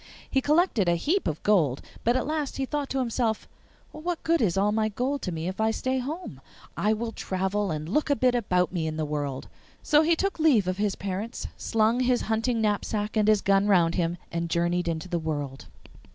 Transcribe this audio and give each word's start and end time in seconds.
He 0.27 0.41
collected 0.41 0.89
a 0.89 0.95
heap 0.95 1.27
of 1.27 1.43
gold, 1.43 1.79
but 2.03 2.15
at 2.17 2.25
last 2.25 2.57
he 2.57 2.65
thought 2.65 2.89
to 2.89 2.97
himself, 2.97 3.47
'What 3.91 4.23
good 4.23 4.41
is 4.41 4.57
all 4.57 4.71
my 4.71 4.89
gold 4.89 5.21
to 5.21 5.31
me 5.31 5.47
if 5.47 5.61
I 5.61 5.69
stay 5.69 5.97
at 5.97 6.01
home? 6.05 6.41
I 6.75 6.91
will 6.91 7.11
travel 7.11 7.69
and 7.69 7.87
look 7.87 8.09
a 8.09 8.15
bit 8.15 8.33
about 8.33 8.71
me 8.73 8.87
in 8.87 8.97
the 8.97 9.05
world.' 9.05 9.47
So 9.83 10.01
he 10.01 10.15
took 10.15 10.39
leave 10.39 10.67
of 10.67 10.77
his 10.77 10.95
parents, 10.95 11.47
slung 11.55 11.99
his 11.99 12.21
hunting 12.21 12.59
knapsack 12.61 13.15
and 13.15 13.27
his 13.27 13.41
gun 13.41 13.67
round 13.67 13.93
him, 13.93 14.17
and 14.31 14.49
journeyed 14.49 14.87
into 14.87 15.07
the 15.07 15.19
world. 15.19 15.67